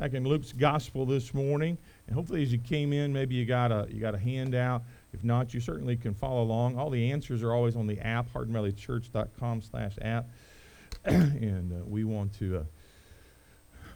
[0.00, 1.76] back in Luke's gospel this morning.
[2.06, 4.82] And hopefully, as you came in, maybe you got a you got a handout.
[5.12, 6.78] If not, you certainly can follow along.
[6.78, 10.26] All the answers are always on the app, hardinvalleychurch.com/app,
[11.04, 12.58] and uh, we want to.
[12.58, 12.62] Uh,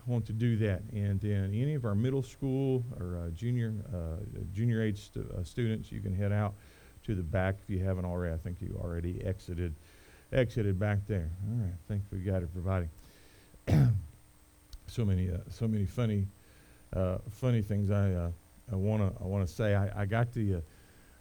[0.07, 0.83] want to do that.
[0.93, 4.19] And then any of our middle school or uh, junior uh,
[4.53, 6.53] junior age uh, students, you can head out
[7.05, 8.35] to the back if you haven't already.
[8.35, 9.75] I think you already exited
[10.31, 11.31] exited back there.
[11.49, 12.89] All right, I think we got everybody.
[14.95, 16.29] so many uh, so many funny
[16.95, 18.31] uh, funny things I uh,
[18.73, 19.75] I wanna I wanna say.
[19.75, 20.61] I, I got the uh,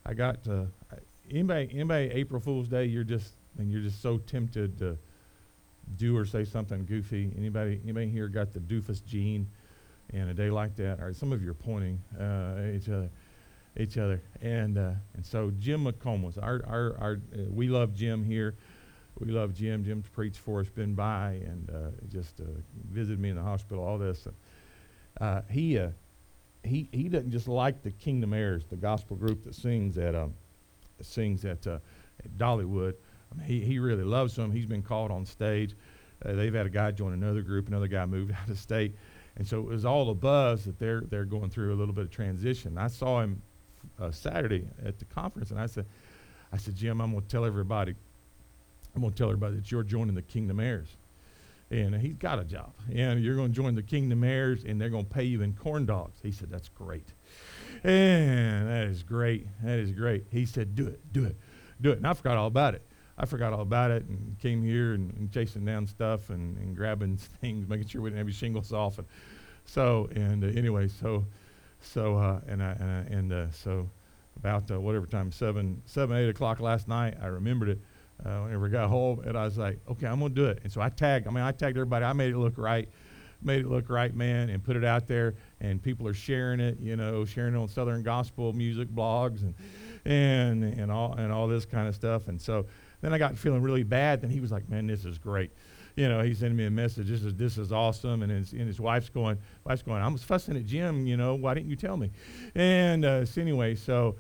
[0.06, 0.66] I got uh,
[1.30, 2.86] anybody anybody April Fool's Day.
[2.86, 4.98] You're just and you're just so tempted to
[5.98, 7.32] do or say something goofy.
[7.36, 9.50] Anybody anybody here got the doofus gene?
[10.14, 13.10] And a day like that, right, some of you are pointing at each other,
[13.80, 18.24] each other, and uh, and so Jim McComas, our our, our uh, we love Jim
[18.24, 18.56] here,
[19.20, 19.84] we love Jim.
[19.84, 22.46] Jim's preached for us, been by, and uh, just uh,
[22.92, 23.84] visited me in the hospital.
[23.84, 24.28] All this,
[25.22, 25.90] uh, he uh,
[26.64, 30.34] he he doesn't just like the Kingdom Heirs, the gospel group that sings at um,
[31.02, 31.80] sings at, uh,
[32.24, 32.96] at Dollywood.
[33.32, 34.52] I mean, he he really loves them.
[34.52, 35.76] He's been called on stage.
[36.26, 38.96] Uh, they've had a guy join another group, another guy moved out of state,
[39.38, 42.06] and so it was all a buzz that they're they're going through a little bit
[42.06, 42.78] of transition.
[42.80, 43.42] I saw him
[44.12, 45.86] Saturday at the conference, and I said,
[46.52, 47.96] I said, Jim, I'm going to tell everybody,
[48.96, 50.88] I'm going to tell everybody that you're joining the Kingdom Heirs.
[51.72, 52.74] And he's got a job.
[52.94, 55.54] And you're going to join the Kingdom Heirs, and they're going to pay you in
[55.54, 56.20] corn dogs.
[56.22, 57.08] He said, That's great.
[57.84, 59.48] And that is great.
[59.64, 60.26] That is great.
[60.30, 61.36] He said, Do it, do it,
[61.82, 61.98] do it.
[61.98, 62.84] And I forgot all about it.
[63.18, 66.76] I forgot all about it and came here and, and chasing down stuff and, and
[66.76, 69.00] grabbing things, making sure we didn't have any shingles off.
[69.00, 69.08] And
[69.66, 71.26] so, and uh, anyway, so,
[71.82, 73.90] so, uh, and I, and, I, and uh, so
[74.38, 77.80] about uh, whatever time, seven, seven, eight o'clock last night, I remembered it
[78.26, 80.60] uh, whenever I got home, and I was like, okay, I'm gonna do it.
[80.64, 81.28] And so I tagged.
[81.28, 82.06] I mean, I tagged everybody.
[82.06, 82.88] I made it look right,
[83.42, 85.36] made it look right, man, and put it out there.
[85.60, 89.54] And people are sharing it, you know, sharing it on Southern gospel music blogs and
[90.06, 92.28] and and all and all this kind of stuff.
[92.28, 92.66] And so
[93.02, 94.22] then I got feeling really bad.
[94.22, 95.52] Then he was like, man, this is great.
[95.96, 97.08] You know, he sent me a message.
[97.08, 98.24] This is this is awesome.
[98.24, 100.02] And his and his wife's going, wife's going.
[100.02, 101.06] I was fussing at Jim.
[101.06, 102.12] You know, why didn't you tell me?
[102.56, 104.16] And uh, so anyway, so.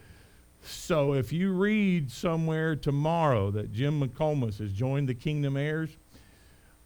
[0.65, 5.97] So if you read somewhere tomorrow that Jim McComas has joined the Kingdom Heirs,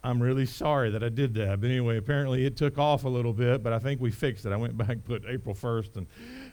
[0.02, 1.60] I'm really sorry that I did that.
[1.60, 4.52] But anyway, apparently it took off a little bit, but I think we fixed it.
[4.52, 6.06] I went back and put April 1st and,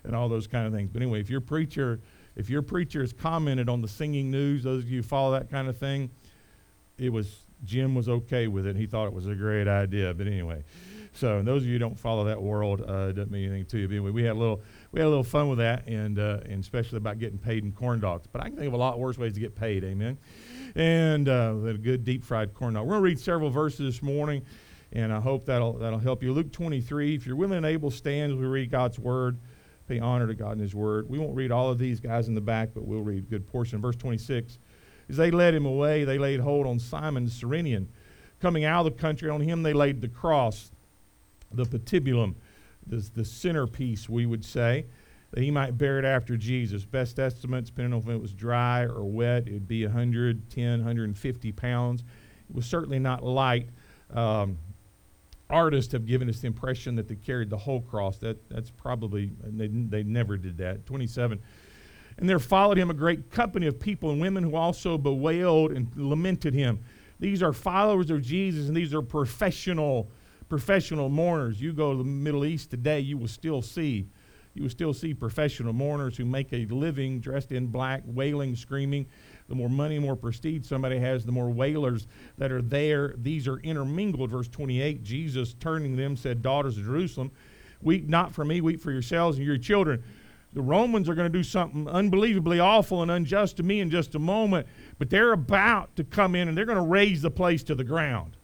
[0.03, 0.89] and all those kind of things.
[0.91, 1.99] But anyway, if your preacher,
[2.35, 5.67] if your preacher has commented on the singing news, those of you follow that kind
[5.67, 6.09] of thing,
[6.97, 8.75] it was Jim was okay with it.
[8.75, 10.13] He thought it was a great idea.
[10.13, 10.63] But anyway,
[11.13, 13.79] so those of you who don't follow that world, uh, it doesn't mean anything to
[13.79, 13.87] you.
[13.87, 14.61] But anyway, we had a little
[14.95, 17.73] we had a little fun with that, and uh, and especially about getting paid in
[17.73, 18.27] corn dogs.
[18.31, 19.83] But I can think of a lot worse ways to get paid.
[19.83, 20.17] Amen.
[20.73, 22.85] And uh, a good deep fried corn dog.
[22.87, 24.43] We're gonna read several verses this morning,
[24.93, 26.31] and I hope that'll that'll help you.
[26.31, 27.13] Luke 23.
[27.13, 29.37] If you're willing and able, stand as we read God's word.
[29.89, 31.09] Pay honor to God and His word.
[31.09, 33.45] We won't read all of these guys in the back, but we'll read a good
[33.45, 33.81] portion.
[33.81, 34.59] Verse 26.
[35.09, 37.89] As they led him away, they laid hold on Simon the Cyrenian.
[38.39, 40.71] Coming out of the country, on him they laid the cross,
[41.51, 42.35] the patibulum,
[42.87, 44.85] the, the centerpiece, we would say,
[45.31, 46.85] that he might bear it after Jesus.
[46.85, 51.51] Best estimates, depending on if it was dry or wet, it would be 110, 150
[51.51, 52.03] pounds.
[52.49, 53.69] It was certainly not light.
[54.13, 54.57] Um,
[55.49, 58.17] artists have given us the impression that they carried the whole cross.
[58.17, 60.85] That, that's probably, they, they never did that.
[60.85, 61.39] 27.
[62.17, 65.91] And there followed him a great company of people and women who also bewailed and
[65.95, 66.79] lamented him.
[67.19, 70.09] These are followers of Jesus, and these are professional,
[70.49, 71.61] professional mourners.
[71.61, 74.07] You go to the Middle East today, you will still see,
[74.53, 79.05] you will still see professional mourners who make a living dressed in black, wailing, screaming.
[79.49, 82.07] The more money, more prestige somebody has, the more wailers
[82.37, 83.13] that are there.
[83.17, 84.31] These are intermingled.
[84.31, 87.31] Verse 28, Jesus turning them said, Daughters of Jerusalem,
[87.81, 90.03] weep not for me, weep for yourselves and your children.
[90.53, 94.15] The Romans are going to do something unbelievably awful and unjust to me in just
[94.15, 94.67] a moment,
[94.97, 97.83] but they're about to come in and they're going to raise the place to the
[97.83, 98.37] ground.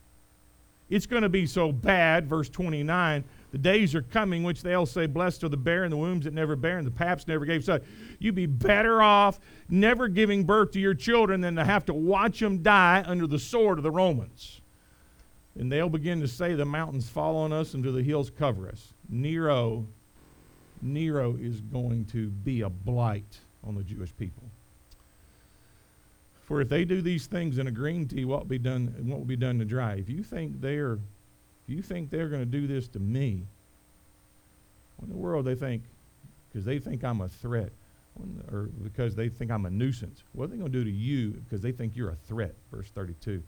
[0.91, 3.23] It's going to be so bad, verse 29.
[3.51, 6.55] The days are coming which they'll say, Blessed are the barren, the wombs that never
[6.55, 7.81] bear, and the paps never gave suck.
[8.19, 9.39] You'd be better off
[9.69, 13.39] never giving birth to your children than to have to watch them die under the
[13.39, 14.61] sword of the Romans.
[15.57, 18.69] And they'll begin to say, The mountains fall on us, and do the hills cover
[18.69, 18.93] us.
[19.09, 19.87] Nero
[20.81, 24.50] Nero is going to be a blight on the Jewish people.
[26.51, 28.93] For if they do these things in a green tea, what will be done?
[29.05, 29.93] What will be done to dry?
[29.93, 30.99] If you think they're, if
[31.67, 33.45] you think they're going to do this to me,
[35.01, 35.83] in the world they think?
[36.51, 37.71] Because they think I'm a threat,
[38.51, 40.23] or because they think I'm a nuisance.
[40.33, 42.53] What are they going to do to you because they think you're a threat?
[42.69, 43.41] Verse 32.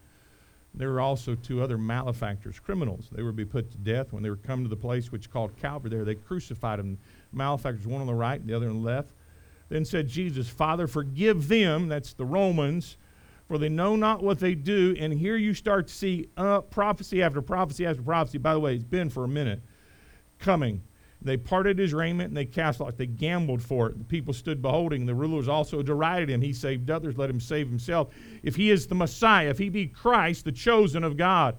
[0.74, 3.10] There were also two other malefactors, criminals.
[3.12, 5.52] They to be put to death when they were come to the place which called
[5.58, 5.90] Calvary.
[5.90, 6.98] There, they crucified them.
[7.34, 9.10] Malefactors, one on the right, the other on the left.
[9.70, 12.98] Then said Jesus, Father, forgive them, that's the Romans,
[13.48, 14.96] for they know not what they do.
[15.00, 18.38] And here you start to see uh, prophecy after prophecy after prophecy.
[18.38, 19.62] By the way, it's been for a minute
[20.40, 20.82] coming.
[21.24, 22.98] They parted his raiment and they cast lots.
[22.98, 23.98] They gambled for it.
[23.98, 25.06] The people stood beholding.
[25.06, 26.42] The rulers also derided him.
[26.42, 27.18] He saved others.
[27.18, 28.10] Let him save himself.
[28.44, 31.56] If he is the Messiah, if he be Christ, the chosen of God.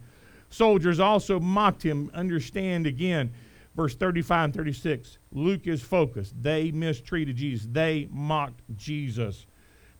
[0.50, 2.10] Soldiers also mocked him.
[2.12, 3.32] Understand again,
[3.74, 5.18] verse 35 and 36.
[5.32, 6.34] Luke is focused.
[6.42, 9.46] They mistreated Jesus, they mocked Jesus.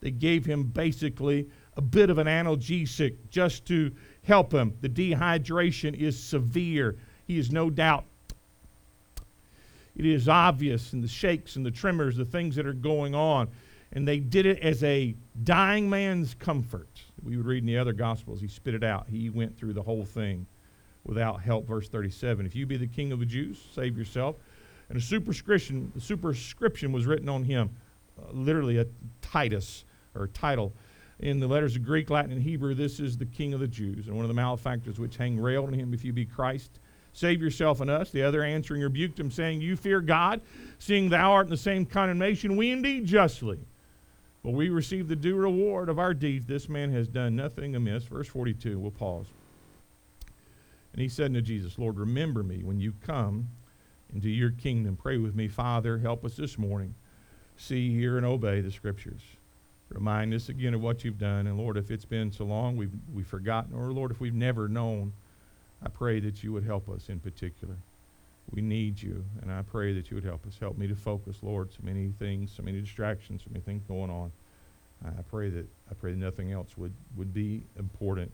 [0.00, 1.49] They gave him basically
[1.79, 3.91] a bit of an analgesic just to
[4.23, 4.76] help him.
[4.82, 6.97] The dehydration is severe.
[7.26, 8.05] He is no doubt
[9.97, 13.49] it is obvious in the shakes and the tremors, the things that are going on.
[13.93, 16.88] And they did it as a dying man's comfort.
[17.23, 19.06] We would read in the other Gospels, he spit it out.
[19.09, 20.47] He went through the whole thing
[21.04, 21.66] without help.
[21.66, 24.36] Verse 37 If you be the king of the Jews, save yourself.
[24.88, 27.70] And a superscription, a superscription was written on him,
[28.18, 28.86] uh, literally a
[29.22, 29.84] titulus
[30.14, 30.72] or title.
[31.20, 34.08] In the letters of Greek, Latin, and Hebrew, this is the king of the Jews.
[34.08, 36.80] And one of the malefactors which hang railed on him, if you be Christ,
[37.14, 38.10] Save yourself and us.
[38.10, 40.40] The other answering rebuked him, saying, You fear God,
[40.80, 43.60] seeing thou art in the same condemnation, we indeed justly.
[44.42, 46.46] But we receive the due reward of our deeds.
[46.46, 48.02] This man has done nothing amiss.
[48.04, 49.26] Verse 42, we'll pause.
[50.94, 53.49] And he said unto Jesus, Lord, remember me when you come
[54.14, 54.96] into your kingdom.
[54.96, 56.94] Pray with me, Father, help us this morning.
[57.56, 59.20] See, hear, and obey the scriptures.
[59.88, 61.49] Remind us again of what you've done.
[61.49, 64.69] And Lord, if it's been so long we've, we've forgotten, or Lord, if we've never
[64.69, 65.12] known,
[65.82, 67.75] I pray that you would help us in particular.
[68.50, 70.56] We need you, and I pray that you would help us.
[70.61, 71.73] Help me to focus, Lord.
[71.73, 74.31] So many things, so many distractions, so many things going on.
[75.05, 78.31] I pray that I pray that nothing else would, would be important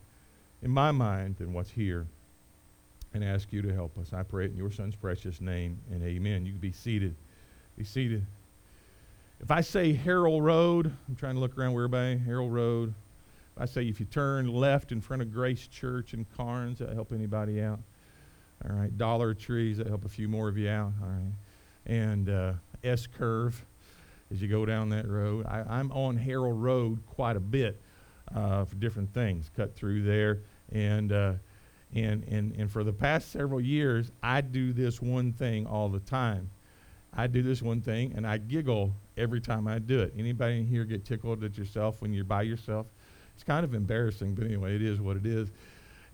[0.63, 2.07] in my mind than what's here.
[3.13, 4.13] And ask you to help us.
[4.13, 5.81] I pray it in your son's precious name.
[5.91, 6.47] And amen.
[6.47, 7.17] You can be seated.
[7.77, 8.25] Be seated.
[9.41, 12.95] If I say Harrell Road, I'm trying to look around where everybody, Harrell Road,
[13.57, 17.13] I say if you turn left in front of Grace Church in Karns, that help
[17.13, 17.81] anybody out.
[18.65, 20.93] All right, Dollar Trees, that help a few more of you out.
[21.03, 21.33] All right,
[21.87, 22.53] and uh,
[22.85, 23.65] S curve
[24.31, 25.47] as you go down that road.
[25.47, 27.81] I, am on Harrell Road quite a bit
[28.35, 30.41] uh, for different things, cut through there,
[30.73, 31.33] and uh,
[31.95, 36.01] and and and for the past several years, I do this one thing all the
[36.01, 36.51] time.
[37.13, 40.15] I do this one thing, and I giggle every time I do it.
[40.17, 42.87] Anybody in here get tickled at yourself when you're by yourself?
[43.35, 45.51] It's kind of embarrassing, but anyway, it is what it is.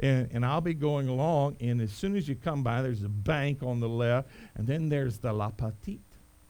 [0.00, 3.08] And, and I'll be going along, and as soon as you come by, there's a
[3.08, 6.00] bank on the left, and then there's the La Petite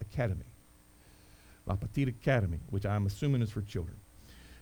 [0.00, 0.44] Academy.
[1.67, 3.96] La Petite Academy, which I'm assuming is for children.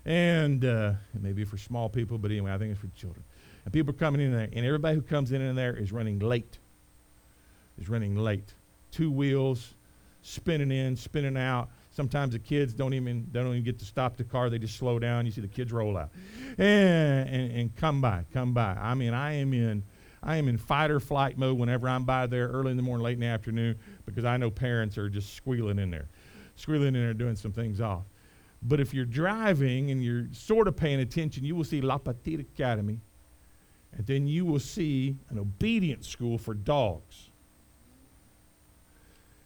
[0.07, 3.25] And uh, maybe for small people, but anyway, I think it's for children.
[3.65, 6.19] And people are coming in there, and everybody who comes in in there is running
[6.19, 6.59] late.
[7.79, 8.55] Is running late.
[8.91, 9.75] Two wheels,
[10.23, 11.71] spinning in, spinning out.
[11.91, 14.99] Sometimes the kids don't even don't even get to stop the car; they just slow
[14.99, 15.27] down.
[15.27, 16.11] You see the kids roll out,
[16.59, 18.77] and, and, and come by, come by.
[18.81, 19.83] I mean, I am in
[20.25, 23.05] I am in fight or flight mode whenever I'm by there early in the morning,
[23.05, 23.77] late in the afternoon,
[24.07, 26.09] because I know parents are just squealing in there,
[26.57, 28.05] squealing in there, doing some things off.
[28.63, 32.41] But if you're driving and you're sort of paying attention, you will see La Petite
[32.41, 33.01] Academy,
[33.97, 37.31] and then you will see an obedience school for dogs.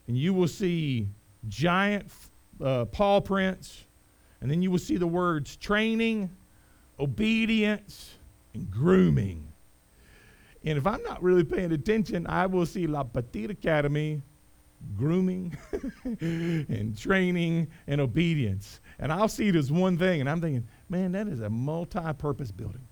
[0.06, 1.08] And you will see
[1.48, 2.10] giant
[2.62, 3.84] uh, paw prints,
[4.40, 6.30] and then you will see the words training,
[6.98, 8.14] obedience,
[8.54, 9.46] and grooming.
[10.64, 14.22] And if I'm not really paying attention, I will see La Petite Academy,
[14.96, 15.56] grooming,
[16.20, 18.80] and training, and obedience.
[18.98, 22.12] And I'll see it as one thing, and I'm thinking, man, that is a multi
[22.14, 22.86] purpose building.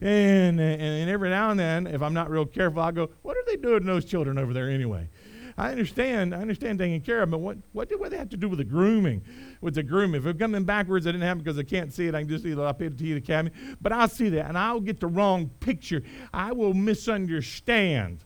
[0.00, 3.36] And, and, and every now and then, if I'm not real careful, I'll go, what
[3.36, 5.08] are they doing to those children over there anyway?
[5.58, 8.30] I understand, I understand taking care of them, but what, what do what they have
[8.30, 9.22] to do with the grooming?
[9.60, 10.20] With the grooming.
[10.22, 12.14] If I'm coming backwards, I didn't happen because I can't see it.
[12.14, 13.50] I can just see the La Petite Academy.
[13.80, 16.02] But I'll see that, and I'll get the wrong picture.
[16.32, 18.24] I will misunderstand.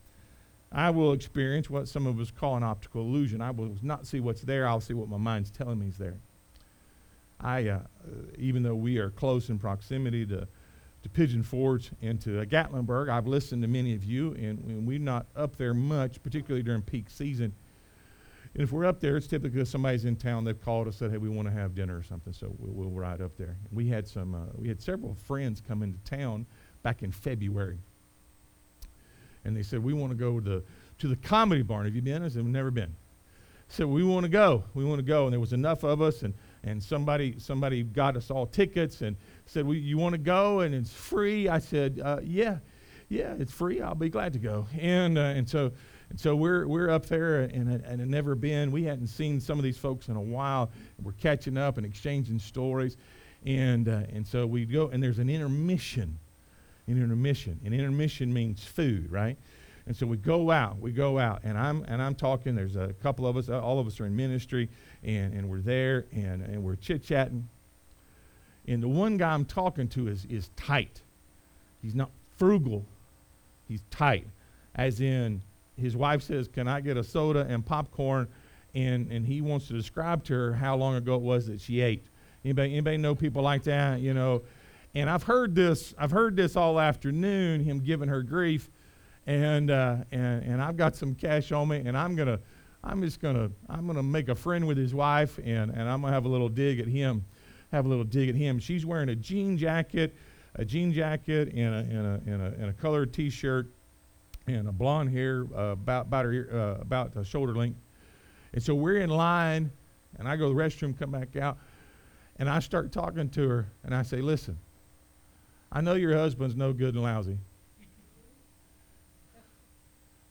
[0.71, 3.41] I will experience what some of us call an optical illusion.
[3.41, 4.69] I will not see what's there.
[4.69, 6.19] I'll see what my mind's telling me is there.
[7.41, 7.81] I, uh,
[8.39, 10.49] even though we are close in proximity to
[11.07, 13.09] to Pigeon Forge and to uh, Gatlinburg.
[13.09, 16.83] I've listened to many of you, and, and, we're not up there much, particularly during
[16.83, 17.55] peak season.
[18.55, 20.43] And if we're up there, it's typically somebody's in town.
[20.43, 22.73] They've called us and said, "Hey, we want to have dinner or something." So we'll,
[22.73, 23.57] we'll ride up there.
[23.71, 24.35] We had some.
[24.35, 26.45] Uh, we had several friends come into town
[26.83, 27.79] back in February,
[29.45, 30.65] and they said, "We want to go to
[30.99, 31.85] to the Comedy Barn.
[31.85, 32.97] Have you been?" I said, "We've never been."
[33.69, 34.65] So we want to go.
[34.75, 36.35] We want to go, and there was enough of us, and
[36.67, 40.75] and somebody somebody got us all tickets and said, well, "You want to go and
[40.75, 42.59] it's free?" I said, uh, "Yeah,
[43.09, 43.81] yeah, it's free.
[43.81, 45.73] I'll be glad to go." And uh, and so
[46.11, 48.71] and so we're we're up there and and had never been.
[48.73, 50.71] We hadn't seen some of these folks in a while.
[51.03, 52.97] We're catching up and exchanging stories,
[53.45, 56.19] and uh, and so we go and there's an intermission,
[56.89, 57.61] an intermission.
[57.65, 59.39] An intermission means food, right?
[59.87, 62.57] And so we go out, we go out, and I'm and I'm talking.
[62.57, 64.69] There's a couple of us, all of us are in ministry,
[65.05, 67.49] and, and we're there and, and we're chit chatting.
[68.67, 71.03] And the one guy I'm talking to is is tight.
[71.83, 72.85] He's not frugal.
[73.69, 74.27] He's tight.
[74.75, 75.41] As in
[75.77, 78.27] his wife says, Can I get a soda and popcorn?
[78.75, 81.81] And and he wants to describe to her how long ago it was that she
[81.81, 82.05] ate.
[82.45, 84.01] Anybody anybody know people like that?
[84.01, 84.43] You know?
[84.97, 88.71] And I've heard this, I've heard this all afternoon, him giving her grief
[89.27, 92.39] and uh, and and I've got some cash on me, and I'm gonna,
[92.85, 96.13] I'm just gonna, I'm gonna make a friend with his wife, and and I'm gonna
[96.13, 97.25] have a little dig at him,
[97.73, 98.59] have a little dig at him.
[98.59, 100.15] She's wearing a jean jacket,
[100.55, 103.69] a jean jacket, and a and a and a, and a colored T-shirt,
[104.47, 107.79] and a blonde hair uh, about about her uh, about the shoulder length,
[108.53, 109.73] and so we're in line,
[110.19, 111.59] and I go to the restroom, come back out,
[112.37, 114.59] and I start talking to her, and I say, listen.
[115.73, 117.39] I know your husband's no good and lousy.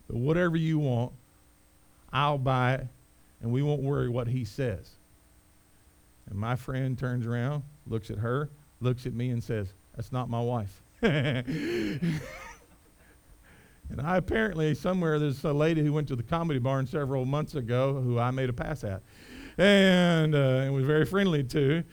[0.08, 1.14] But whatever you want,
[2.12, 2.88] I'll buy it,
[3.42, 4.90] and we won't worry what he says.
[6.30, 10.30] And my friend turns around, looks at her, looks at me, and says, That's not
[10.30, 10.82] my wife.
[11.02, 12.22] and
[14.02, 18.02] I apparently, somewhere, there's a lady who went to the comedy barn several months ago
[18.02, 19.02] who I made a pass at.
[19.58, 21.84] And, uh, and was very friendly to.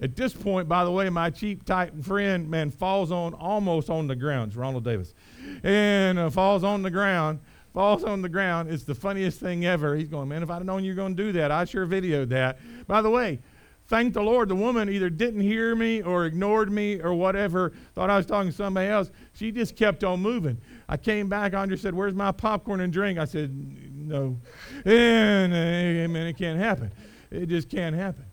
[0.00, 4.06] At this point, by the way, my cheap, tight friend, man, falls on almost on
[4.06, 4.48] the ground.
[4.50, 5.14] It's Ronald Davis.
[5.62, 7.40] And uh, falls on the ground
[7.72, 8.70] falls on the ground.
[8.70, 9.96] It's the funniest thing ever.
[9.96, 11.86] He's going, man, if I'd have known you were going to do that, I sure
[11.86, 12.58] videoed that.
[12.86, 13.40] By the way,
[13.88, 18.10] thank the Lord, the woman either didn't hear me or ignored me or whatever, thought
[18.10, 19.10] I was talking to somebody else.
[19.34, 20.58] She just kept on moving.
[20.88, 23.18] I came back, Andrea said, Where's my popcorn and drink?
[23.18, 23.50] I said,
[23.94, 24.38] No.
[24.84, 26.90] And, uh, man, it can't happen.
[27.30, 28.24] It just can't happen.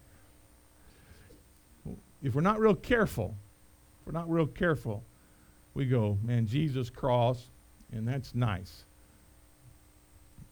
[2.22, 3.38] If we're not real careful,
[4.01, 5.03] if we're not real careful,
[5.74, 7.46] we go, man, Jesus cross,
[7.93, 8.84] and that's nice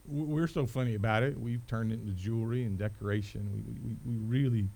[0.07, 1.39] we're so funny about it.
[1.39, 3.49] We've turned it into jewelry and decoration.
[3.53, 4.67] We, we, we really,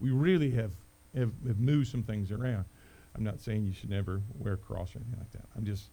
[0.00, 0.72] we really have,
[1.16, 2.64] have, have moved some things around.
[3.14, 5.44] I'm not saying you should never wear a cross or anything like that.
[5.56, 5.90] I'm just,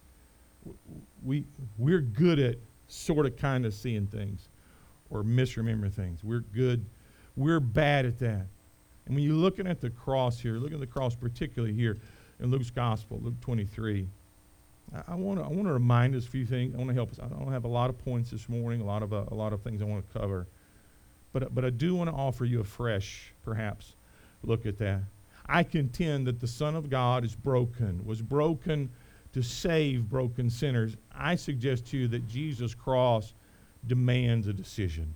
[1.22, 1.44] we,
[1.76, 2.56] we're good at
[2.88, 4.48] sort of kind of seeing things
[5.10, 6.24] or misremember things.
[6.24, 6.86] We're good,
[7.36, 8.46] we're bad at that.
[9.06, 11.98] And when you're looking at the cross here, look at the cross particularly here
[12.40, 14.08] in Luke's Gospel, Luke 23.
[15.08, 16.74] I, want to I want to remind us a few things.
[16.74, 17.18] I want to help us.
[17.18, 19.52] I don't have a lot of points this morning, a lot of uh, a lot
[19.52, 20.46] of things I want to cover,
[21.32, 23.94] but but I do want to offer you a fresh, perhaps,
[24.42, 25.02] look at that.
[25.46, 28.90] I contend that the Son of God is broken, was broken
[29.32, 30.96] to save broken sinners.
[31.14, 33.34] I suggest to you that Jesus' cross
[33.86, 35.14] demands a decision.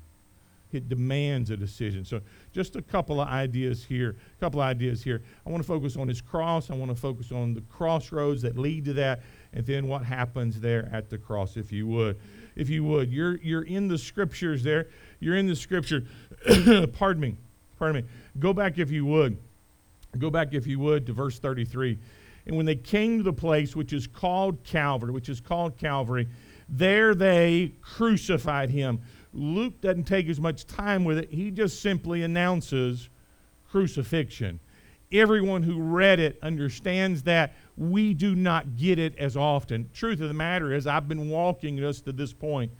[0.72, 2.04] It demands a decision.
[2.04, 2.20] So,
[2.52, 4.16] just a couple of ideas here.
[4.36, 5.22] A couple of ideas here.
[5.46, 6.70] I want to focus on his cross.
[6.70, 9.22] I want to focus on the crossroads that lead to that
[9.52, 12.18] and then what happens there at the cross, if you would.
[12.54, 13.10] If you would.
[13.10, 14.88] You're, you're in the scriptures there.
[15.18, 16.04] You're in the scripture.
[16.92, 17.36] pardon me.
[17.78, 18.08] Pardon me.
[18.38, 19.38] Go back, if you would.
[20.18, 21.98] Go back, if you would, to verse 33.
[22.46, 26.28] And when they came to the place which is called Calvary, which is called Calvary,
[26.68, 29.00] there they crucified him.
[29.32, 31.30] Luke doesn't take as much time with it.
[31.30, 33.08] He just simply announces
[33.70, 34.60] crucifixion.
[35.12, 39.88] Everyone who read it understands that we do not get it as often.
[39.92, 42.70] Truth of the matter is, I've been walking us to this point.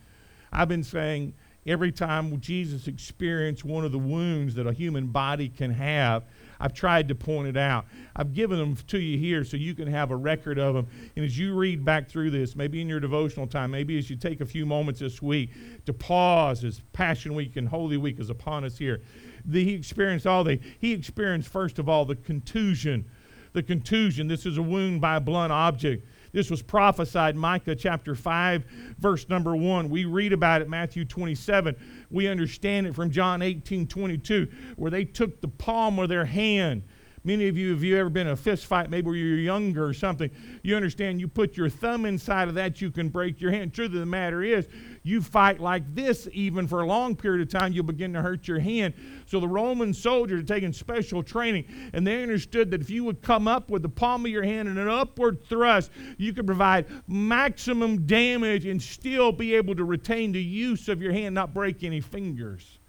[0.51, 1.33] I've been saying
[1.65, 6.23] every time Jesus experienced one of the wounds that a human body can have,
[6.61, 7.85] I've tried to point it out.
[8.15, 10.87] I've given them to you here so you can have a record of them.
[11.15, 14.15] And as you read back through this, maybe in your devotional time, maybe as you
[14.15, 15.49] take a few moments this week
[15.85, 19.01] to pause as Passion Week and Holy Week is upon us here,
[19.43, 23.05] the, he experienced all the, he experienced first of all the contusion
[23.53, 24.27] the contusion.
[24.27, 26.05] This is a wound by a blunt object.
[26.31, 28.63] This was prophesied Micah chapter 5,
[28.99, 29.89] verse number 1.
[29.89, 31.75] We read about it Matthew 27.
[32.09, 34.47] We understand it from John 18, 22,
[34.77, 36.83] where they took the palm of their hand
[37.23, 39.85] Many of you, if you ever been in a fist fight, maybe when you're younger
[39.85, 40.31] or something,
[40.63, 43.75] you understand you put your thumb inside of that, you can break your hand.
[43.75, 44.67] Truth of the matter is,
[45.03, 48.47] you fight like this even for a long period of time, you'll begin to hurt
[48.47, 48.95] your hand.
[49.27, 53.21] So the Roman soldiers are taking special training, and they understood that if you would
[53.21, 56.87] come up with the palm of your hand and an upward thrust, you could provide
[57.07, 61.83] maximum damage and still be able to retain the use of your hand, not break
[61.83, 62.79] any fingers.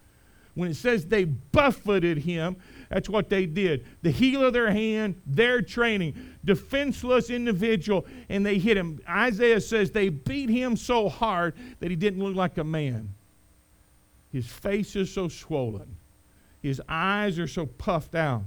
[0.54, 2.56] When it says they buffeted him,
[2.92, 3.86] that's what they did.
[4.02, 9.00] The heel of their hand, their training, defenseless individual, and they hit him.
[9.08, 13.14] Isaiah says they beat him so hard that he didn't look like a man.
[14.30, 15.96] His face is so swollen,
[16.60, 18.42] his eyes are so puffed out.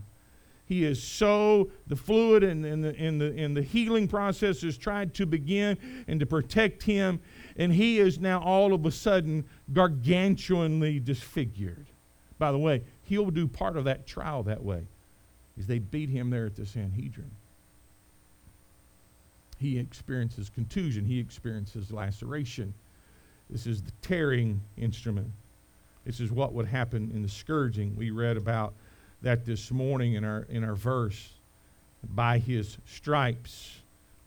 [0.67, 4.79] He is so, the fluid and, and, the, and, the, and the healing process has
[4.79, 7.19] tried to begin and to protect him,
[7.55, 11.85] and he is now all of a sudden gargantuanly disfigured.
[12.39, 14.87] By the way, he'll do part of that trial that way,
[15.57, 17.31] is they beat him there at the Sanhedrin.
[19.57, 22.73] He experiences contusion, he experiences laceration.
[23.49, 25.31] This is the tearing instrument.
[26.03, 27.95] This is what would happen in the scourging.
[27.95, 28.73] We read about
[29.21, 31.29] that this morning in our in our verse.
[32.13, 33.77] By his stripes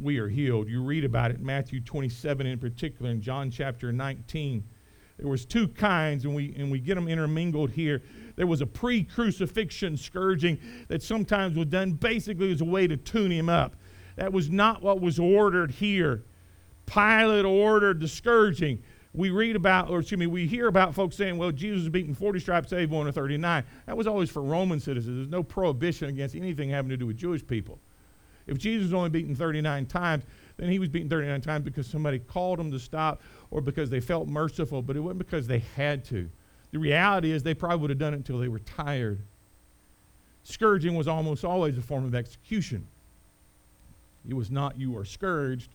[0.00, 0.68] we are healed.
[0.68, 4.64] You read about it Matthew 27 in particular, in John chapter 19.
[5.18, 8.02] There was two kinds, and we and we get them intermingled here.
[8.36, 13.32] There was a pre-crucifixion scourging that sometimes was done basically as a way to tune
[13.32, 13.74] him up.
[14.16, 16.24] That was not what was ordered here.
[16.86, 18.82] Pilate ordered the scourging
[19.14, 22.14] we read about, or excuse me, we hear about folks saying, well, Jesus was beaten
[22.14, 23.64] 40 stripes, saved one or 39.
[23.86, 25.16] That was always for Roman citizens.
[25.16, 27.80] There's no prohibition against anything having to do with Jewish people.
[28.46, 30.24] If Jesus was only beaten 39 times,
[30.58, 34.00] then he was beaten 39 times because somebody called him to stop or because they
[34.00, 36.28] felt merciful, but it wasn't because they had to.
[36.72, 39.20] The reality is they probably would have done it until they were tired.
[40.42, 42.86] Scourging was almost always a form of execution.
[44.28, 45.70] It was not you are scourged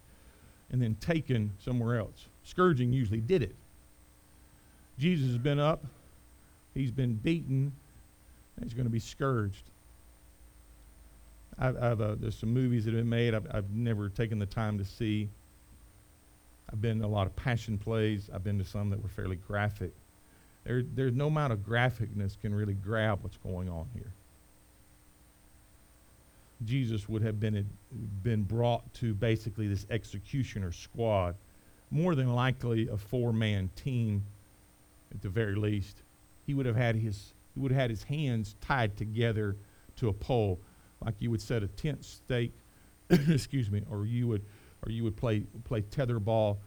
[0.72, 2.28] and then taken somewhere else.
[2.44, 3.56] Scourging usually did it.
[5.00, 5.84] Jesus has been up,
[6.74, 7.72] he's been beaten,
[8.62, 9.64] he's going to be scourged.
[11.60, 14.46] I've, I've uh, there's some movies that have been made I've, I've never taken the
[14.46, 15.30] time to see.
[16.72, 18.30] I've been to a lot of passion plays.
[18.34, 19.92] I've been to some that were fairly graphic.
[20.64, 24.12] There, there's no amount of graphicness can really grab what's going on here.
[26.66, 27.70] Jesus would have been,
[28.24, 31.36] been brought to basically this executioner squad
[31.92, 34.24] more than likely a four-man team
[35.14, 35.98] at the very least.
[36.48, 39.56] He would have had his he would have had his hands tied together
[39.98, 40.60] to a pole,
[41.06, 42.54] like you would set a tent stake,
[43.10, 44.46] excuse me, or you would
[44.86, 46.60] or you would play play tether ball,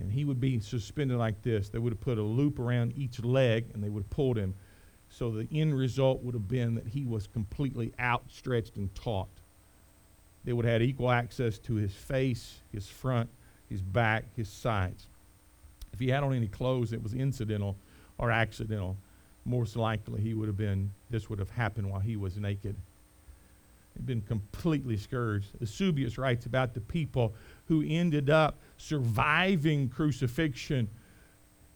[0.00, 1.68] and he would be suspended like this.
[1.68, 4.54] They would have put a loop around each leg, and they would have pulled him.
[5.08, 9.28] So the end result would have been that he was completely outstretched and taut.
[10.44, 13.28] They would have had equal access to his face, his front,
[13.68, 15.06] his back, his sides.
[15.92, 17.76] If he had on any clothes it was incidental
[18.18, 18.96] or accidental,
[19.44, 22.76] most likely he would have been, this would have happened while he was naked.
[23.94, 25.48] He'd been completely scourged.
[25.60, 27.34] Eusebius writes about the people
[27.66, 30.88] who ended up surviving crucifixion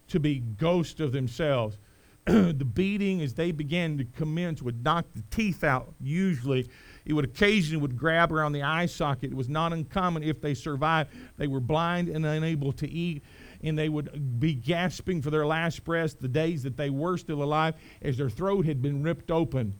[0.09, 1.79] to be ghosts of themselves.
[2.25, 6.69] the beating as they began to commence would knock the teeth out usually
[7.07, 9.31] it would occasionally would grab around the eye socket.
[9.31, 11.11] It was not uncommon if they survived.
[11.37, 13.23] They were blind and unable to eat,
[13.63, 17.45] and they would be gasping for their last breath the days that they were still
[17.45, 19.79] alive as their throat had been ripped open.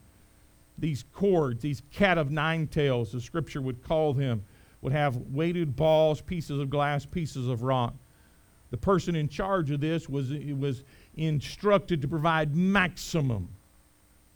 [0.79, 4.45] These cords, these cat of nine tails, the scripture would call them,
[4.83, 7.95] would have weighted balls, pieces of glass, pieces of rock.
[8.71, 10.83] The person in charge of this was, was
[11.17, 13.49] instructed to provide maximum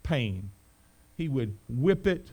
[0.03, 0.49] pain.
[1.17, 2.31] He would whip it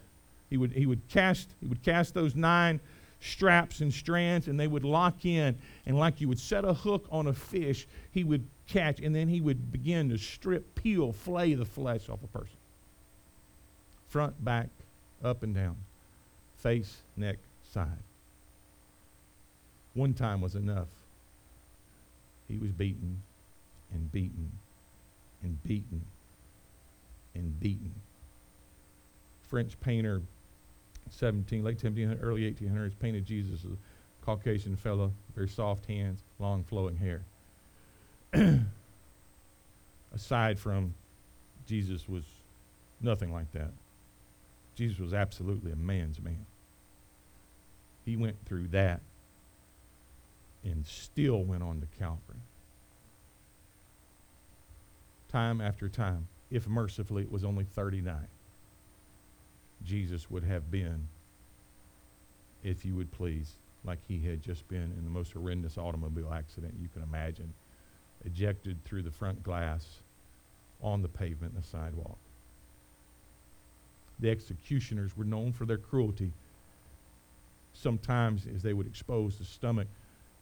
[0.50, 2.80] he would, he would cast he would cast those nine
[3.20, 7.06] straps and strands and they would lock in and like you would set a hook
[7.10, 11.54] on a fish he would catch and then he would begin to strip peel flay
[11.54, 12.56] the flesh off a person
[14.08, 14.68] front back
[15.22, 15.76] up and down
[16.58, 17.36] face neck
[17.72, 18.02] side
[19.94, 20.88] one time was enough
[22.48, 23.22] he was beaten
[23.92, 24.50] and beaten
[25.42, 26.04] and beaten
[27.34, 27.92] and beaten
[29.48, 30.22] french painter
[31.10, 33.76] 17, late 1700s, early 1800s, painted Jesus as a
[34.24, 37.22] Caucasian fellow, very soft hands, long flowing hair.
[40.14, 40.94] Aside from
[41.66, 42.24] Jesus was
[43.00, 43.70] nothing like that.
[44.78, 46.46] Jesus was absolutely a man's man.
[48.04, 49.00] He went through that
[50.62, 52.38] and still went on to Calvary.
[55.32, 58.14] Time after time, if mercifully, it was only 39.
[59.82, 61.08] Jesus would have been,
[62.62, 66.74] if you would please, like he had just been in the most horrendous automobile accident
[66.80, 67.52] you can imagine,
[68.24, 70.02] ejected through the front glass
[70.80, 72.18] on the pavement the sidewalk.
[74.20, 76.32] The executioners were known for their cruelty.
[77.72, 79.88] Sometimes, as they would expose the stomach,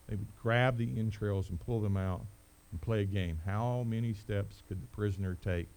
[0.09, 2.23] they would grab the entrails and pull them out
[2.73, 3.39] and play a game.
[3.45, 5.69] How many steps could the prisoner take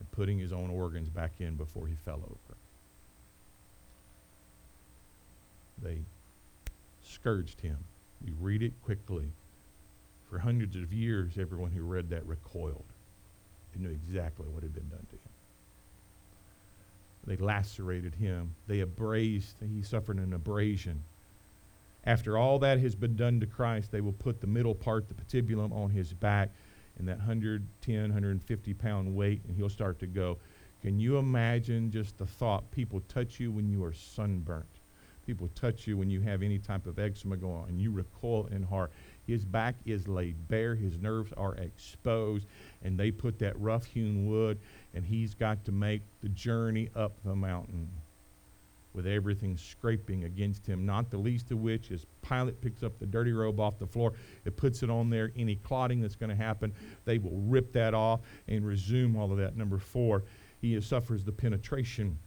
[0.00, 2.56] and putting his own organs back in before he fell over.
[5.82, 6.00] They
[7.02, 7.78] scourged him.
[8.24, 9.30] We read it quickly.
[10.28, 12.84] For hundreds of years, everyone who read that recoiled.
[13.72, 15.39] They knew exactly what had been done to him.
[17.30, 18.56] They lacerated him.
[18.66, 19.54] They abrased.
[19.60, 21.04] He suffered an abrasion.
[22.02, 25.14] After all that has been done to Christ, they will put the middle part, the
[25.14, 26.50] patibulum, on his back
[26.98, 30.38] and that 110, 150 pound weight, and he'll start to go.
[30.82, 34.79] Can you imagine just the thought people touch you when you are sunburnt?
[35.30, 38.48] People touch you when you have any type of eczema going on, and you recoil
[38.50, 38.90] in heart.
[39.28, 42.48] His back is laid bare, his nerves are exposed,
[42.82, 44.58] and they put that rough hewn wood,
[44.92, 47.88] and he's got to make the journey up the mountain
[48.92, 53.06] with everything scraping against him, not the least of which is Pilate picks up the
[53.06, 54.14] dirty robe off the floor,
[54.44, 55.30] it puts it on there.
[55.36, 59.38] Any clotting that's going to happen, they will rip that off and resume all of
[59.38, 59.56] that.
[59.56, 60.24] Number four,
[60.60, 62.18] he suffers the penetration,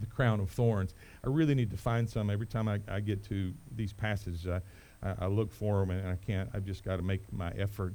[0.00, 0.94] the crown of thorns.
[1.24, 4.46] I really need to find some every time I, I get to these passages.
[4.46, 4.60] Uh,
[5.02, 6.48] I, I, look for them and I can't.
[6.54, 7.94] I've just got to make my effort.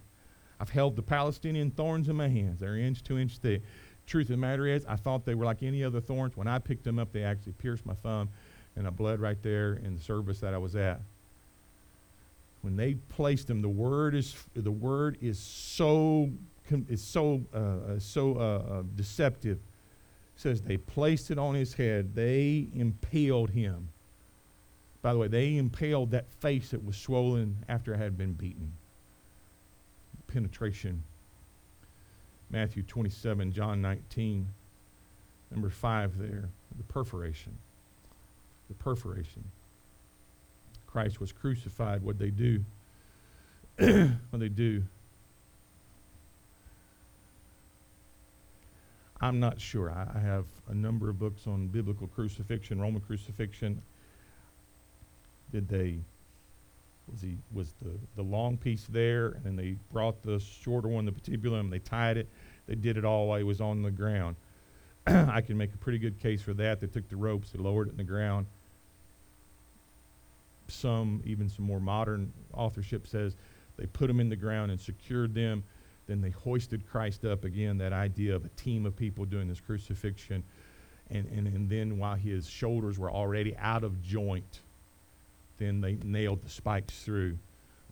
[0.59, 2.59] I've held the Palestinian thorns in my hands.
[2.59, 3.61] They're inch to inch thick.
[4.05, 6.37] Truth of the matter is, I thought they were like any other thorns.
[6.37, 8.29] When I picked them up, they actually pierced my thumb,
[8.75, 11.01] and I bled right there in the service that I was at.
[12.61, 16.31] When they placed them, the word is the word is so
[16.89, 19.59] is so uh, uh, so uh, uh, deceptive.
[20.37, 22.15] Says they placed it on his head.
[22.15, 23.89] They impaled him.
[25.01, 28.73] By the way, they impaled that face that was swollen after it had been beaten.
[30.27, 31.03] Penetration.
[32.49, 34.47] Matthew 27, John 19,
[35.51, 37.57] number 5 there, the perforation.
[38.69, 39.43] The perforation.
[40.85, 42.03] Christ was crucified.
[42.03, 42.63] What they do?
[43.77, 44.83] what they do?
[49.19, 49.91] I'm not sure.
[49.91, 53.81] I, I have a number of books on biblical crucifixion, Roman crucifixion.
[55.51, 55.99] Did they
[57.11, 61.05] was he was the, the long piece there and then they brought the shorter one
[61.05, 62.27] the patibulum they tied it.
[62.67, 64.35] They did it all while he was on the ground.
[65.07, 66.81] I can make a pretty good case for that.
[66.81, 68.45] They took the ropes they lowered it in the ground.
[70.67, 73.37] Some even some more modern authorship says
[73.77, 75.63] they put them in the ground and secured them
[76.07, 79.59] then they hoisted christ up again that idea of a team of people doing this
[79.59, 80.43] crucifixion
[81.09, 84.61] and, and, and then while his shoulders were already out of joint
[85.57, 87.37] then they nailed the spikes through.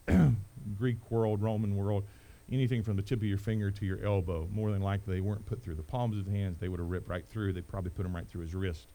[0.78, 2.06] Greek world, Roman world,
[2.52, 4.48] anything from the tip of your finger to your elbow.
[4.52, 6.58] More than likely, they weren't put through the palms of the hands.
[6.60, 7.54] They would have ripped right through.
[7.54, 8.88] They probably put them right through his wrist.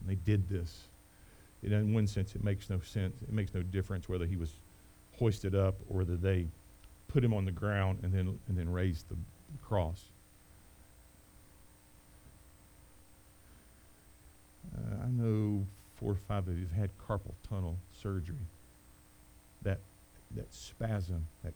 [0.00, 0.82] And they did this.
[1.62, 3.14] in one sense, it makes no sense.
[3.22, 4.54] It makes no difference whether he was
[5.18, 6.46] hoisted up or whether they
[7.12, 9.16] put him on the ground and then and then raised the
[9.62, 10.10] cross.
[14.74, 18.36] Uh, I know four or five of you have had carpal tunnel surgery.
[19.62, 19.78] That,
[20.34, 21.52] that spasm, that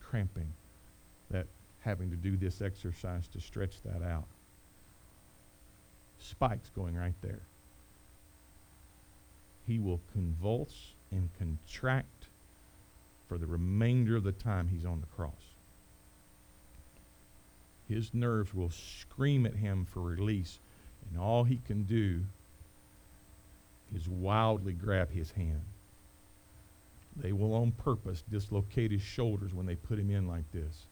[0.00, 0.52] cramping,
[1.30, 1.46] that
[1.80, 4.26] having to do this exercise to stretch that out.
[6.18, 7.40] Spikes going right there.
[9.66, 12.19] He will convulse and contract
[13.30, 15.54] for the remainder of the time he's on the cross.
[17.88, 20.58] His nerves will scream at him for release,
[21.08, 22.22] and all he can do
[23.94, 25.62] is wildly grab his hand.
[27.14, 30.86] They will on purpose dislocate his shoulders when they put him in like this.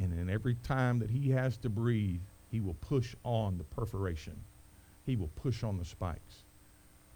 [0.00, 4.34] And then every time that he has to breathe, he will push on the perforation.
[5.04, 6.42] He will push on the spikes.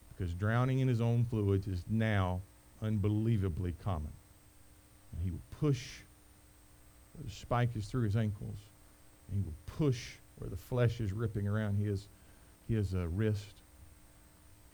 [0.08, 2.42] Because drowning in his own fluids is now
[2.80, 4.12] unbelievably common.
[5.12, 6.01] And he will push
[7.14, 8.59] where the spike is through his ankles.
[9.31, 12.09] And he will push where the flesh is ripping around his,
[12.68, 13.62] his uh, wrist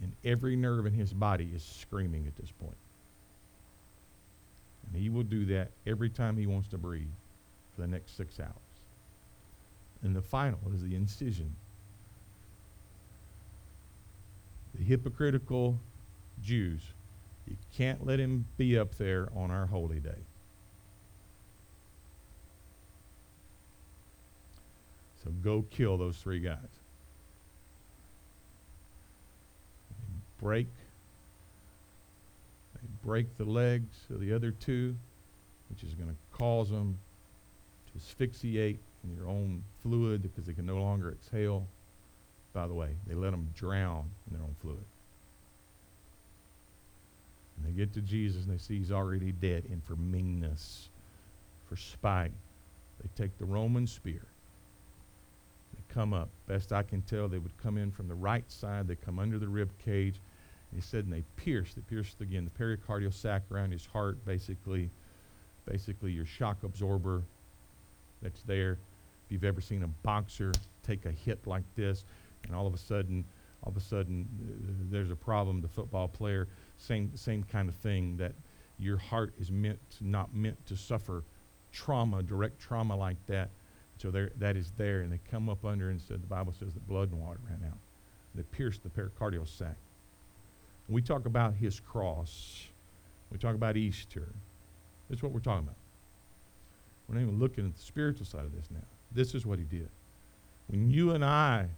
[0.00, 2.76] and every nerve in his body is screaming at this point.
[4.86, 7.08] And he will do that every time he wants to breathe
[7.74, 8.52] for the next six hours.
[10.02, 11.54] And the final is the incision.
[14.74, 15.78] The hypocritical
[16.42, 16.82] Jews,
[17.46, 20.24] you can't let him be up there on our holy day.
[25.24, 26.58] So go kill those three guys.
[29.90, 30.68] They break.
[32.74, 34.94] They break the legs of the other two,
[35.68, 36.98] which is going to cause them
[37.86, 41.66] to asphyxiate in their own fluid because they can no longer exhale.
[42.52, 44.84] By the way, they let them drown in their own fluid.
[47.56, 49.64] And they get to Jesus and they see he's already dead.
[49.70, 50.90] And for meanness,
[51.68, 52.32] for spite,
[53.02, 54.26] they take the Roman spear
[55.74, 56.28] They come up.
[56.46, 58.88] Best I can tell, they would come in from the right side.
[58.88, 60.20] They come under the rib cage.
[60.70, 61.76] And he said, and they pierced.
[61.76, 64.90] They pierced again the pericardial sac around his heart, basically,
[65.66, 67.22] basically your shock absorber
[68.22, 68.72] that's there.
[69.26, 70.52] If you've ever seen a boxer
[70.86, 72.04] take a hit like this,
[72.44, 73.24] and all of a sudden,
[73.62, 75.60] all of a sudden, uh, there's a problem.
[75.60, 78.16] The football player, same same kind of thing.
[78.16, 78.32] That
[78.78, 81.24] your heart is meant not meant to suffer
[81.72, 83.50] trauma, direct trauma like that.
[83.98, 86.74] So there, that is there, and they come up under and said the Bible says
[86.74, 87.78] that blood and water ran out.
[88.34, 89.76] They pierced the pericardial sac.
[90.88, 92.66] We talk about his cross,
[93.30, 94.28] we talk about Easter.
[95.08, 95.76] That's what we're talking about.
[97.08, 98.80] We're not even looking at the spiritual side of this now.
[99.12, 99.88] This is what he did.
[100.66, 101.68] When you and I,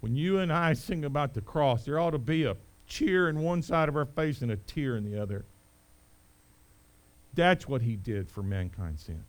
[0.00, 2.56] when you and I sing about the cross, there ought to be a
[2.88, 5.44] cheer in one side of our face and a tear in the other.
[7.34, 9.22] That's what he did for mankind's sin.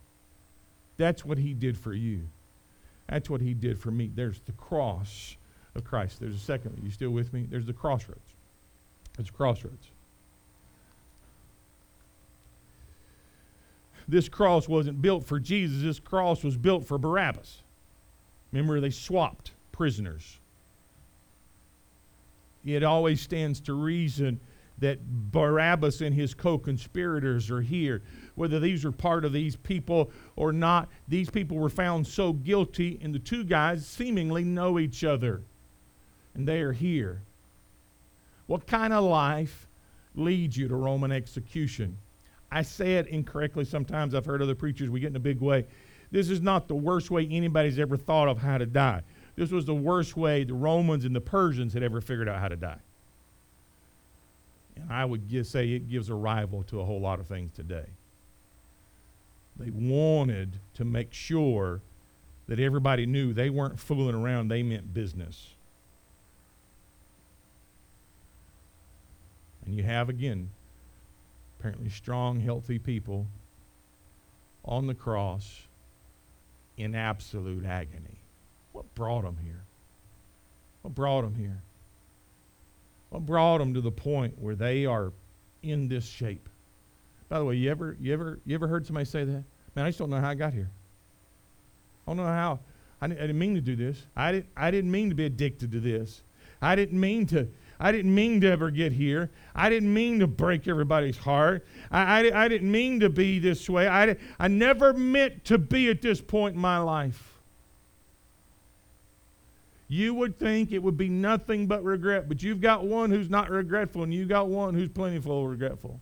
[0.96, 2.22] That's what he did for you.
[3.08, 4.10] That's what he did for me.
[4.12, 5.36] There's the cross
[5.74, 6.20] of Christ.
[6.20, 6.78] There's a second.
[6.78, 7.46] Are you still with me?
[7.48, 8.34] There's the crossroads.
[9.16, 9.90] There's a crossroads.
[14.08, 15.82] This cross wasn't built for Jesus.
[15.82, 17.62] This cross was built for Barabbas.
[18.50, 20.39] Remember, they swapped prisoners.
[22.64, 24.40] It always stands to reason
[24.78, 28.02] that Barabbas and his co conspirators are here.
[28.34, 32.98] Whether these are part of these people or not, these people were found so guilty,
[33.02, 35.42] and the two guys seemingly know each other.
[36.34, 37.22] And they are here.
[38.46, 39.68] What kind of life
[40.14, 41.98] leads you to Roman execution?
[42.50, 44.14] I say it incorrectly sometimes.
[44.14, 45.66] I've heard other preachers, we get in a big way.
[46.10, 49.02] This is not the worst way anybody's ever thought of how to die.
[49.40, 52.48] This was the worst way the Romans and the Persians had ever figured out how
[52.48, 52.80] to die.
[54.76, 57.50] And I would give, say it gives a rival to a whole lot of things
[57.54, 57.86] today.
[59.56, 61.80] They wanted to make sure
[62.48, 65.54] that everybody knew they weren't fooling around, they meant business.
[69.64, 70.50] And you have, again,
[71.58, 73.26] apparently strong, healthy people
[74.66, 75.62] on the cross
[76.76, 78.19] in absolute agony.
[79.00, 79.64] Brought them here?
[80.82, 81.62] What brought them here?
[83.08, 85.14] What brought them to the point where they are
[85.62, 86.50] in this shape?
[87.30, 89.42] By the way, you ever, you ever, you ever heard somebody say that?
[89.74, 90.70] Man, I just don't know how I got here.
[92.06, 92.60] I don't know how.
[93.00, 94.04] I, I didn't mean to do this.
[94.14, 96.20] I didn't, I didn't mean to be addicted to this.
[96.60, 97.48] I didn't mean to,
[97.80, 99.30] I didn't mean to ever get here.
[99.54, 101.66] I didn't mean to break everybody's heart.
[101.90, 103.88] I, I, I didn't mean to be this way.
[103.88, 107.29] I, I never meant to be at this point in my life.
[109.92, 113.50] You would think it would be nothing but regret, but you've got one who's not
[113.50, 115.98] regretful, and you've got one who's plentiful regretful.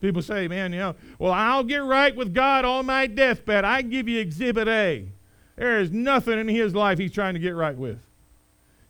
[0.00, 3.64] People say, man, you know, well, I'll get right with God on my deathbed.
[3.64, 5.06] I give you exhibit A.
[5.54, 8.00] There is nothing in his life he's trying to get right with.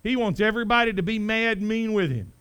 [0.03, 2.33] He wants everybody to be mad and mean with him.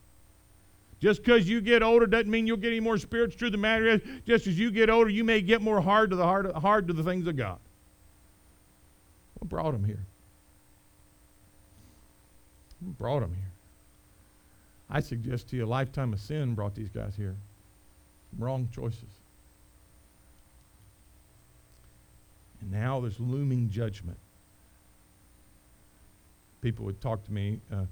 [1.02, 3.38] Just because you get older doesn't mean you'll get any more spiritual.
[3.38, 6.16] Truth the matter is, just as you get older, you may get more hard to
[6.16, 7.58] the hard, hard to the things of God.
[9.38, 10.06] What brought him here?
[12.86, 13.52] Brought them here?
[14.90, 17.36] I suggest to you a lifetime of sin brought these guys here.
[18.38, 19.10] Wrong choices.
[22.62, 24.18] And now there's looming judgment
[26.66, 27.86] people would talk to me, uh,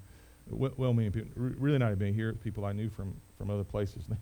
[0.50, 4.04] well-meaning people, really not even here, people I knew from, from other places.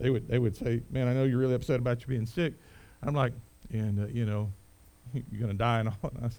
[0.00, 2.24] They, they would they would say, "Man, I know you're really upset about you being
[2.24, 2.54] sick."
[3.02, 3.32] I'm like,
[3.72, 4.48] and uh, you know,
[5.12, 6.12] you're gonna die and all.
[6.14, 6.38] And I, was,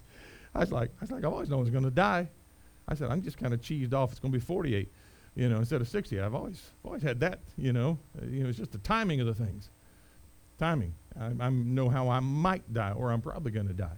[0.54, 2.26] I was like, I was like, I've always known I was gonna die.
[2.88, 4.10] I said, I'm just kind of cheesed off.
[4.10, 4.90] It's gonna be 48,
[5.34, 6.20] you know, instead of 60.
[6.20, 7.98] I've always always had that, you know.
[8.20, 9.70] Uh, you know, it's just the timing of the things.
[10.58, 10.94] Timing.
[11.18, 13.96] I, I know how I might die, or I'm probably gonna die.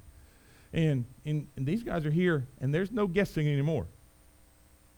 [0.73, 3.87] And, and, and these guys are here, and there's no guessing anymore.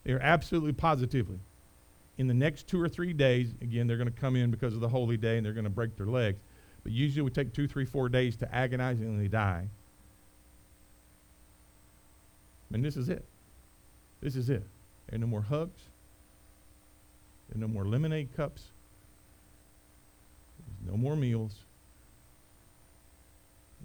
[0.05, 1.41] They're absolutely positively.
[2.17, 4.81] In the next two or three days, again, they're going to come in because of
[4.81, 6.39] the holy day and they're going to break their legs.
[6.85, 9.69] But usually we take two, three, four days to agonizingly die.
[12.73, 13.25] And this is it.
[14.21, 14.67] This is it.
[15.09, 15.83] There are no more hugs.
[17.49, 18.63] There are no more lemonade cups.
[20.59, 21.55] There's no more meals.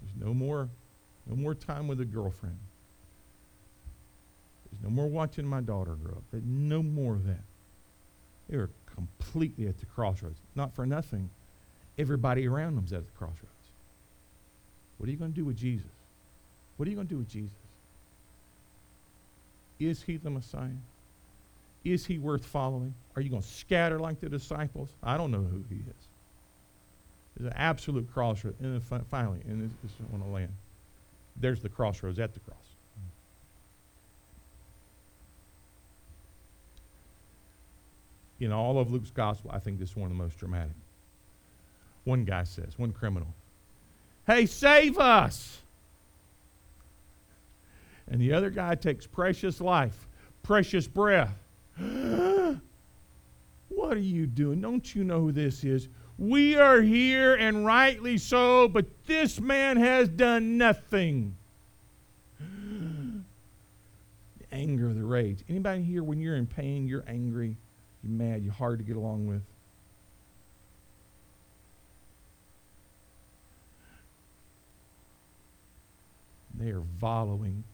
[0.00, 0.68] There's no more
[1.26, 2.58] no more time with a girlfriend.
[4.70, 6.22] There's no more watching my daughter grow up.
[6.32, 7.44] There's no more of that.
[8.48, 10.38] They are completely at the crossroads.
[10.56, 11.30] Not for nothing.
[11.98, 13.46] Everybody around them them's at the crossroads.
[14.98, 15.86] What are you going to do with Jesus?
[16.76, 17.54] What are you going to do with Jesus?
[19.80, 20.68] Is he the Messiah?
[21.82, 22.94] Is he worth following?
[23.16, 24.90] Are you going to scatter like the disciples?
[25.02, 26.08] I don't know who he is.
[27.36, 28.54] There's an absolute crossroad.
[28.60, 30.52] And then finally, and this, this is on the land,
[31.36, 32.58] there's the crossroads at the cross.
[38.40, 40.72] In all of Luke's gospel, I think this is one of the most dramatic.
[42.04, 43.28] One guy says, one criminal,
[44.26, 45.60] Hey, save us!
[48.10, 50.08] And the other guy takes precious life,
[50.42, 51.36] precious breath.
[53.68, 54.60] what are you doing?
[54.60, 55.88] Don't you know who this is?
[56.18, 61.36] We are here, and rightly so, but this man has done nothing.
[62.38, 63.24] the
[64.52, 65.42] anger, the rage.
[65.48, 67.56] Anybody here, when you're in pain, you're angry,
[68.02, 69.40] you're mad, you're hard to get along with?
[76.58, 77.64] They are volleying,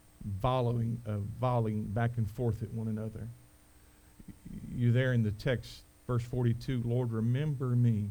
[0.41, 3.29] volleying, uh, volleying back and forth at one another.
[4.75, 8.11] You there in the text, verse 42, Lord, remember me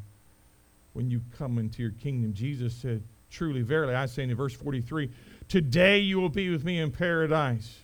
[0.93, 2.33] when you come into your kingdom.
[2.33, 5.09] Jesus said, Truly, verily, I say in verse 43,
[5.49, 7.79] Today you will be with me in paradise.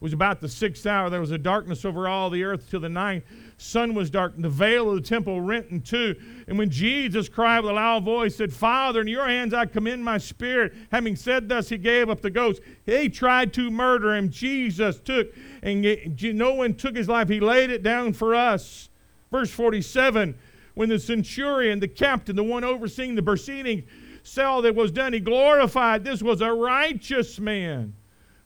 [0.00, 1.10] It was about the sixth hour.
[1.10, 3.24] There was a darkness over all the earth till the ninth.
[3.56, 6.14] Sun was dark, and the veil of the temple rent in two.
[6.46, 10.04] And when Jesus cried with a loud voice, said, Father, in your hands I commend
[10.04, 10.72] my spirit.
[10.92, 12.62] Having said thus, he gave up the ghost.
[12.86, 14.30] He tried to murder him.
[14.30, 15.34] Jesus took,
[15.64, 15.82] and
[16.36, 17.28] no one took his life.
[17.28, 18.90] He laid it down for us.
[19.32, 20.38] Verse 47
[20.78, 23.82] when the centurion, the captain, the one overseeing the proceeding,
[24.22, 27.94] saw that was done, he glorified this was a righteous man.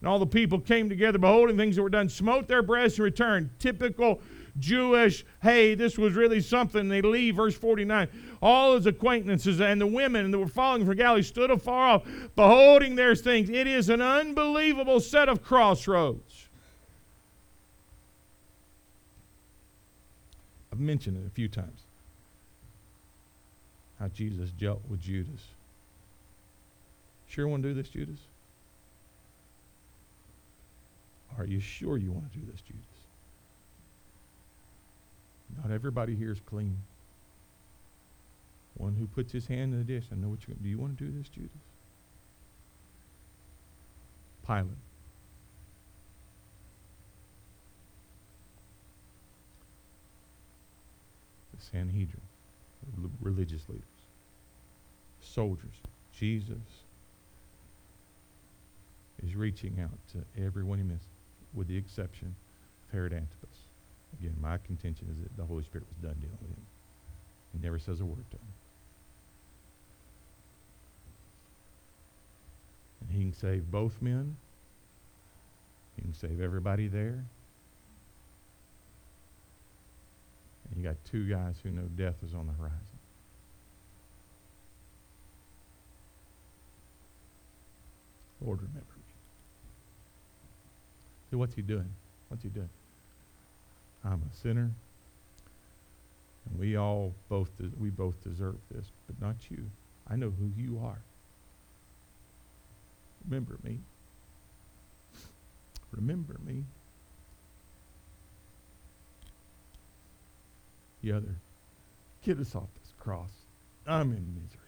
[0.02, 3.04] And all the people came together, beholding things that were done, smote their breasts and
[3.04, 3.50] returned.
[3.60, 4.20] Typical
[4.58, 6.88] Jewish, hey, this was really something.
[6.88, 8.08] They leave, verse 49.
[8.42, 12.02] All his acquaintances and the women that were following from Galilee stood afar off,
[12.34, 13.48] beholding their things.
[13.48, 16.48] It is an unbelievable set of crossroads.
[20.72, 21.82] I've mentioned it a few times
[24.00, 25.42] how Jesus dealt with Judas.
[27.28, 28.18] Sure want to do this, Judas?
[31.52, 32.82] You sure you want to do this, Judas?
[35.62, 36.78] Not everybody here is clean.
[38.74, 40.68] One who puts his hand in the dish, I know what you're going to do.
[40.70, 41.50] you want to do this, Judas?
[44.46, 44.66] Pilate.
[51.54, 52.22] The Sanhedrin,
[52.96, 53.84] the religious leaders
[55.22, 55.74] soldiers.
[56.12, 56.56] Jesus
[59.22, 61.08] is reaching out to everyone he missed,
[61.54, 62.34] with the exception
[62.86, 63.58] of Herod Antipas.
[64.18, 66.66] Again, my contention is that the Holy Spirit was done dealing with him.
[67.52, 68.52] He never says a word to him.
[73.00, 74.36] And he can save both men.
[75.96, 77.24] He can save everybody there.
[80.70, 82.78] And you got two guys who know death is on the horizon.
[88.44, 88.91] Lord, remember me.
[91.32, 91.88] See, what's he doing?
[92.28, 92.68] What's he doing?
[94.04, 94.70] I'm a sinner.
[96.44, 97.48] And we all both,
[97.80, 99.64] we both deserve this, but not you.
[100.10, 100.98] I know who you are.
[103.24, 103.78] Remember me.
[105.90, 106.64] Remember me.
[111.02, 111.34] The other,
[112.22, 113.30] get us off this cross.
[113.86, 114.60] I'm in misery.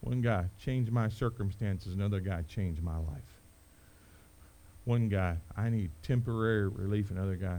[0.00, 3.37] One guy changed my circumstances, another guy changed my life.
[4.88, 7.58] One guy, I need temporary relief, another guy,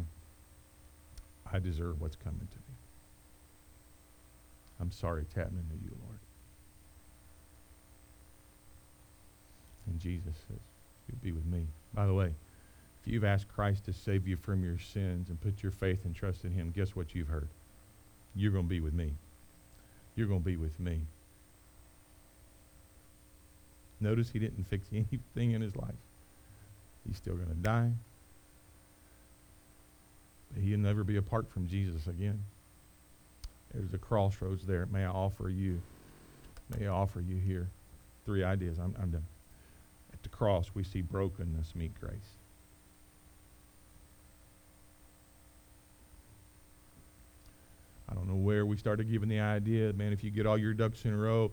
[1.53, 2.75] I deserve what's coming to me.
[4.79, 6.17] I'm sorry it's happening to you, Lord.
[9.85, 10.57] And Jesus says,
[11.07, 11.67] You'll be with me.
[11.93, 12.33] By the way,
[12.99, 16.15] if you've asked Christ to save you from your sins and put your faith and
[16.15, 17.49] trust in Him, guess what you've heard?
[18.33, 19.13] You're going to be with me.
[20.15, 21.01] You're going to be with me.
[23.99, 25.93] Notice he didn't fix anything in his life.
[27.09, 27.91] He's still going to die.
[30.53, 32.43] But he'll never be apart from Jesus again.
[33.73, 34.85] There's a crossroads there.
[34.91, 35.81] May I offer you,
[36.77, 37.67] may I offer you here
[38.25, 38.77] three ideas.
[38.77, 39.25] I'm, I'm done.
[40.13, 42.13] At the cross, we see brokenness meet grace.
[48.07, 50.73] I don't know where we started giving the idea, man, if you get all your
[50.73, 51.51] ducks in a row,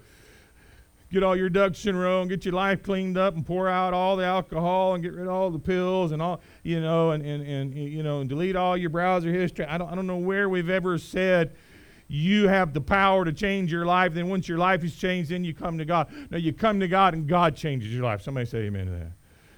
[1.10, 3.68] get all your ducks in a row and get your life cleaned up and pour
[3.68, 7.12] out all the alcohol and get rid of all the pills and all you know
[7.12, 9.64] and, and, and you know and delete all your browser history.
[9.66, 11.54] I don't, I don't know where we've ever said
[12.08, 14.14] you have the power to change your life.
[14.14, 16.08] Then once your life is changed then you come to god.
[16.30, 18.22] No you come to god and god changes your life.
[18.22, 19.12] Somebody say amen to that.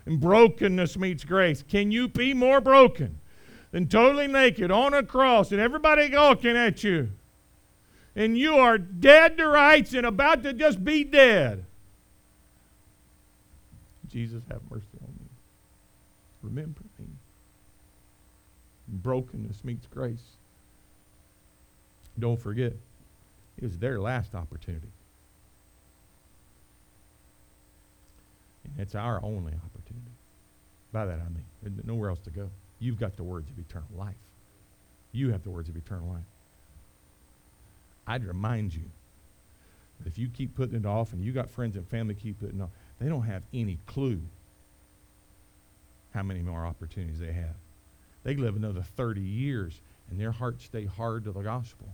[0.06, 1.62] And brokenness meets grace.
[1.62, 3.20] Can you be more broken
[3.70, 7.10] than totally naked on a cross and everybody gawking at you
[8.16, 11.64] and you are dead to rights and about to just be dead.
[14.08, 15.28] Jesus, have mercy on me.
[16.42, 17.06] Remember me.
[18.88, 20.36] Brokenness meets grace.
[22.18, 22.72] Don't forget,
[23.58, 24.88] it was their last opportunity.
[28.64, 30.10] And it's our only opportunity.
[30.92, 32.50] By that I mean, nowhere else to go.
[32.80, 34.14] You've got the words of eternal life.
[35.12, 36.22] You have the words of eternal life.
[38.08, 38.90] I'd remind you
[39.98, 42.58] that if you keep putting it off and you got friends and family keep putting
[42.58, 44.22] it off, they don't have any clue
[46.14, 47.54] how many more opportunities they have.
[48.24, 49.78] They live another 30 years
[50.10, 51.86] and their hearts stay hard to the gospel.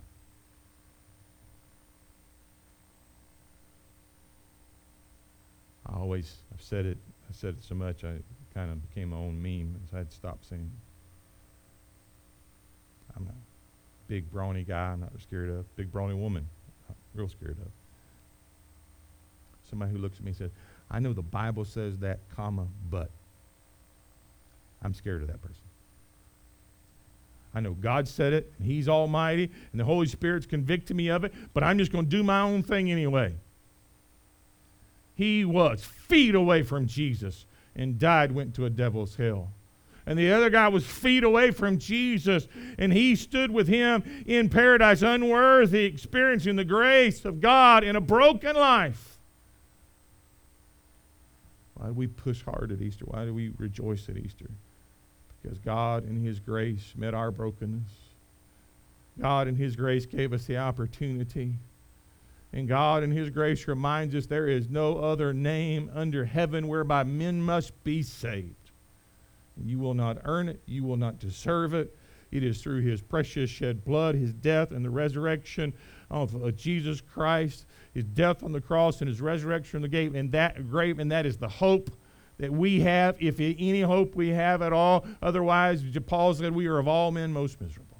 [5.85, 6.97] I always, I've said it,
[7.29, 8.15] I said it so much, I
[8.53, 10.71] kind of became my own meme, so I had to stop saying
[13.15, 13.31] I'm a
[14.07, 15.75] big brawny guy I'm not scared of.
[15.75, 16.47] Big brawny woman,
[16.89, 17.71] I'm real scared of.
[19.69, 20.51] Somebody who looks at me and says,
[20.91, 23.09] I know the Bible says that, comma, but.
[24.83, 25.63] I'm scared of that person.
[27.55, 31.23] I know God said it, and He's almighty, and the Holy Spirit's convicting me of
[31.23, 33.33] it, but I'm just going to do my own thing anyway.
[35.15, 37.45] He was feet away from Jesus
[37.75, 39.51] and died, went to a devil's hell.
[40.07, 42.47] And the other guy was feet away from Jesus,
[42.77, 48.01] and he stood with him in paradise, unworthy, experiencing the grace of God in a
[48.01, 49.17] broken life.
[51.73, 53.05] Why do we push hard at Easter?
[53.05, 54.49] Why do we rejoice at Easter?
[55.41, 57.89] Because God, in His grace, met our brokenness.
[59.19, 61.53] God, in His grace, gave us the opportunity.
[62.53, 67.03] And God, in His grace, reminds us there is no other name under heaven whereby
[67.03, 68.64] men must be saved.
[69.63, 71.95] You will not earn it, you will not deserve it.
[72.31, 75.73] It is through His precious shed blood, His death, and the resurrection
[76.09, 80.15] of uh, Jesus Christ, His death on the cross, and His resurrection in the grave,
[80.15, 81.89] and that grave, and that is the hope
[82.37, 85.05] that we have, if any hope we have at all.
[85.21, 87.97] Otherwise, Paul said, we are of all men most miserable.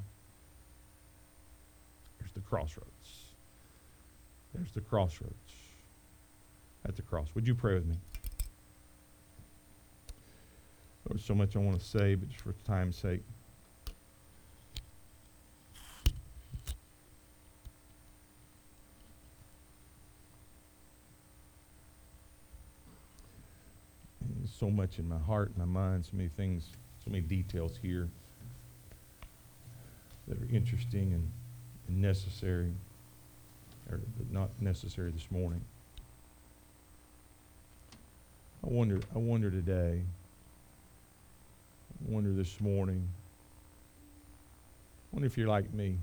[2.19, 2.89] There's the crossroads.
[4.53, 5.33] There's the crossroads.
[6.85, 7.27] At the cross.
[7.33, 7.95] Would you pray with me?
[11.07, 13.21] There's so much I want to say, but just for time's sake.
[24.39, 26.69] There's so much in my heart my mind, so many things,
[27.03, 28.09] so many details here
[30.27, 31.31] that are interesting and,
[31.87, 32.73] and necessary,
[33.89, 34.01] or
[34.31, 35.61] not necessary this morning.
[38.63, 40.01] I wonder, I wonder today,
[42.01, 43.07] wonder this morning,
[45.11, 45.99] I wonder if you're like me.